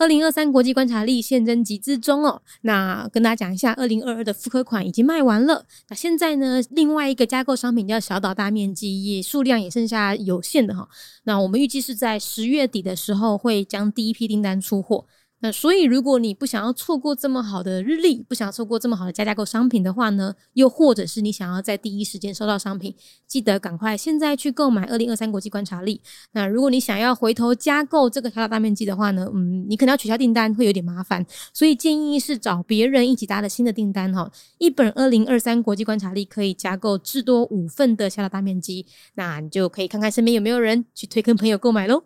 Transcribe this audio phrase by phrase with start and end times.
[0.00, 2.40] 二零二三国际观察力现征集之中哦。
[2.62, 5.66] 那跟大家讲一下，二零二二的复刻款已经卖完了。
[5.90, 10.88] 那现在呢，另外一个加购商品叫小岛大面积，也数量也剩下有限的哈。
[11.24, 15.04] 那我们预计是在十月底的时候会将第一批订单出货。
[15.42, 22.94] 那所以，如果你不想要错过这么好的日历，不想错过这么好的加价购商品的话呢，又或者是你想要在第一时间收到商品，
[23.26, 26.02] 记得赶快现在去购买二零二三国际观察力。
[26.32, 34.30] 那如果你想要回头加购这个小大面积的话呢，嗯，你可能要取消订单，会有点麻烦，所以建议是找别人一起搭的新的订单哈。
[34.58, 42.04] 一本二零二三国际观察力可以加购至多五份的小大面积，那你就可以看看身边有没有人去推跟朋友购买喽。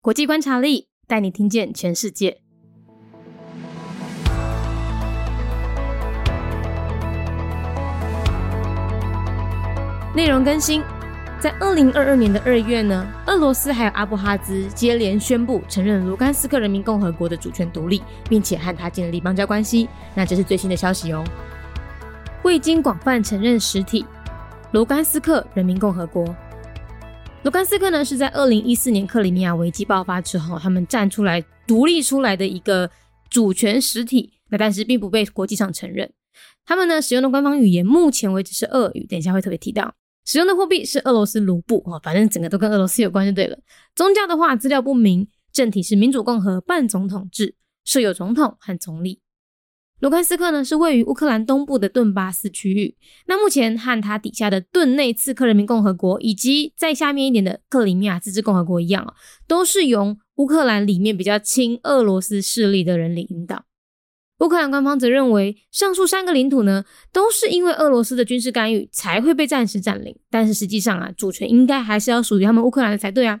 [0.00, 0.93] 国际观察力。
[1.06, 2.38] 带你听见全世界。
[10.14, 10.80] 内容更新，
[11.40, 19.88] 在二零二二年的二月呢，俄罗斯还有阿布哈兹接连宣布承认卢甘斯克人民共和国的主权独立，并且和他建立邦交关系。
[20.14, 21.24] 那这是最新的消息哦。
[22.44, 24.06] 未经广泛承认实体，
[24.70, 26.24] 卢甘斯克人民共和国。
[27.44, 32.90] 卢甘斯克呢，是在二零一四年克里米亚危机爆发之后，他们站出来独立出来的一个
[33.28, 34.32] 主权实体。
[34.48, 36.10] 那但是并不被国际上承认。
[36.64, 39.06] 他们呢使用的官方语言，目前为止是俄语。
[39.06, 43.58] 等一下会特别提到，使用的货币是俄罗斯卢布哦，反正整个都跟俄罗斯有关就对了。
[43.94, 45.28] 宗教的话，资料不明。
[45.52, 49.20] 政体是民主共和半总统制，设有总统和总理。
[50.00, 52.96] 卢甘斯克呢是位于乌克兰东部的顿巴斯区域。
[53.26, 59.14] 那目前和它底下的顿内茨克人民共和国，以及在下面一点的克里米亚自治共和国一样啊，
[59.46, 63.64] 都是由乌克兰里面比较亲俄罗斯势力的人领导。
[64.40, 70.14] 乌克兰官方则认为，上述三个领土呢，都是因为俄罗斯的军事干预才会被暂时占领。
[70.28, 73.40] 但是实际上啊，主权应该还是要属于他们乌克兰的才对啊。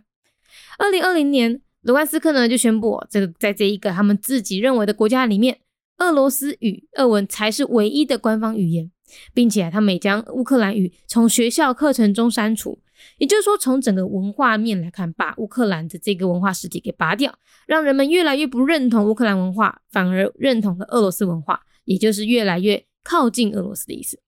[0.78, 5.58] 二零二零年，卢甘斯克呢就宣布，这个在这一个他们自己认为的国家里面。
[5.98, 8.90] 俄罗斯语、俄文才是唯一的官方语言，
[9.32, 12.80] 并且他们将乌克兰语从学校课程中删除。
[13.18, 24.20] 也就是说，从整个文化面来看，把乌克兰的这个文化实体给拔掉，让人们越来越不认同乌克兰文化，反而认同了俄罗斯文化，也就是越来越靠近俄罗斯的意思。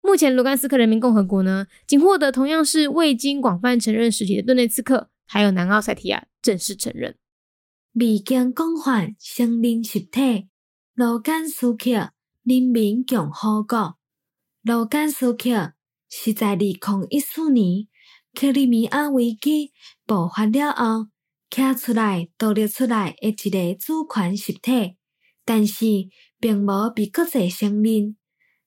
[0.00, 7.16] 目前，卢甘斯克人民共和国呢，仅获得同样是未经广泛承认实体的顿内茨克，还有南奥塞提亚正式承认，
[7.92, 10.48] 未经广泛承认实体。
[10.96, 11.90] 卢甘斯克
[12.42, 13.98] 人民共和国，
[14.62, 15.74] 卢甘斯克
[16.08, 16.70] 是在二零
[17.10, 17.86] 一四年
[18.32, 19.72] 克里米亚危机
[20.06, 21.08] 爆发了后，
[21.50, 24.96] 站出来独立出来的一个主权实体，
[25.44, 25.84] 但是
[26.40, 28.16] 并无被国际承认。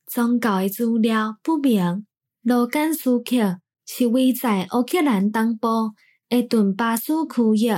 [0.06, 2.06] 宗教的资料不明。
[2.44, 5.96] 卢甘斯克是位在乌克兰东部
[6.30, 7.74] 的顿巴斯区域，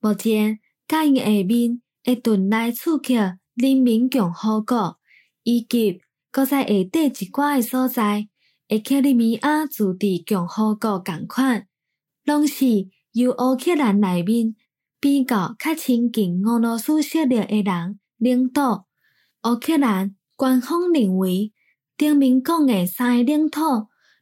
[0.00, 3.36] 目前甲因下面的顿内茨克。
[3.54, 4.98] 人民共和国
[5.42, 8.28] 以及搁在下底一寡诶所在，
[8.68, 11.66] 诶克里米亚自治共和国共款，
[12.24, 14.54] 拢是由乌克兰内面
[14.98, 18.86] 比较较亲近俄罗斯势力诶人领导。
[19.44, 21.52] 乌克兰官方认为，
[21.98, 23.60] 顶面讲诶三个领土，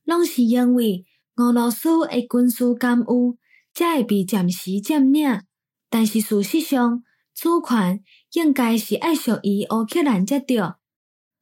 [0.05, 1.05] 拢是因为
[1.37, 3.39] 俄罗斯诶军事干预，
[3.73, 5.43] 才会被暂时占领。
[5.89, 7.05] 但是事实上，
[7.35, 8.03] 主权
[8.33, 10.59] 应该是爱属于乌克兰才对。
[10.59, 10.77] 二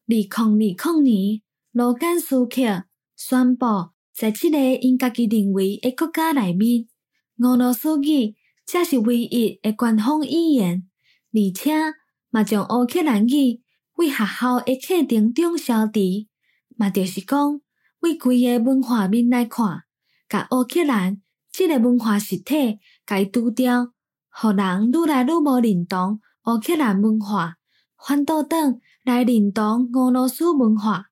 [0.07, 2.85] 零二零年，罗甘斯克
[3.17, 3.67] 宣布，
[4.15, 6.87] 在即个因家己认为的国家内面，
[7.43, 10.89] 俄罗斯语才是唯一的官方语言，
[11.33, 11.73] 而且
[12.31, 13.63] 嘛将乌克兰语
[13.97, 16.29] 为学校的课程中消除。
[16.77, 17.61] 嘛就是讲，
[18.01, 19.83] 为规个文化面来看，
[20.29, 21.21] 甲乌克兰
[21.53, 23.93] 即个文化实体该除掉。
[24.31, 27.55] 互人愈来愈无认同乌克兰文化，
[27.97, 31.07] 反倒转来认同俄罗斯文化。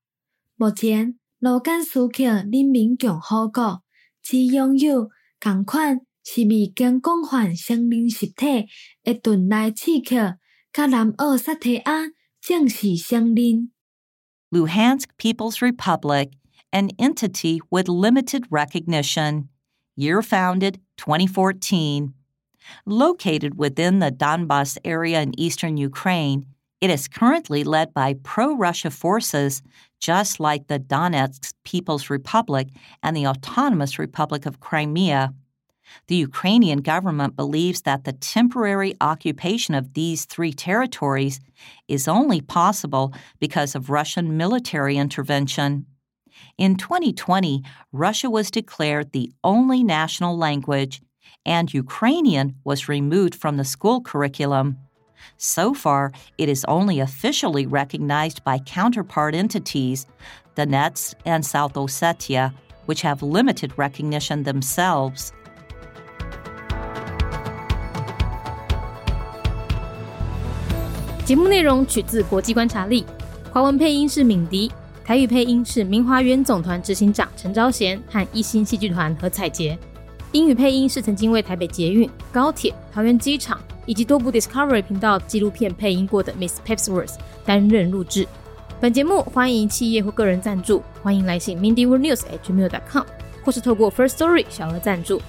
[0.56, 3.82] 目前，卢甘斯克人民共和国
[4.22, 5.10] 只拥有
[5.40, 8.66] 共款是未经广泛承认实体
[9.02, 10.38] 的顿内茨克，
[10.72, 12.10] 甲南奥塞梯亚
[12.40, 13.70] 正式承认。
[14.50, 16.30] Luhansk People's Republic,
[16.70, 19.48] an entity with limited recognition.
[19.96, 22.12] Year founded 2014.
[22.84, 26.46] Located within the Donbas area in eastern Ukraine,
[26.80, 29.62] it is currently led by pro Russia forces,
[29.98, 32.68] just like the Donetsk People's Republic
[33.02, 35.32] and the Autonomous Republic of Crimea.
[36.08, 41.40] The Ukrainian government believes that the temporary occupation of these three territories
[41.88, 45.86] is only possible because of Russian military intervention.
[46.58, 47.62] In 2020,
[47.92, 51.00] Russia was declared the only national language
[51.45, 54.77] and Ukrainian was removed from the school curriculum.
[55.37, 60.05] So far, it is only officially recognized by counterpart entities,
[60.55, 62.53] Donetsk and South Ossetia,
[62.85, 65.31] which have limited recognition themselves.
[71.23, 73.05] 节目内容取自国际观察力，
[73.51, 74.71] 华文配音是敏迪，
[75.05, 79.77] 台语配音是明华园总团执行长陈昭贤和一星戏剧团何彩杰，
[80.36, 87.14] 英语配音是曾经为台北捷运、高铁、桃园机场以及多部 Discovery 频道纪录片配音过的 Miss Pepsworth
[87.46, 88.28] 担任录制。
[88.78, 93.04] 本节目欢迎企业或个人赞助，欢迎来信 mindyworldnews@gmail.com，
[93.46, 95.22] 或是透过 First Story 小额赞助。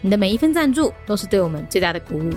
[0.00, 2.30] 你的每一份赞助都是对我们最大的鼓舞。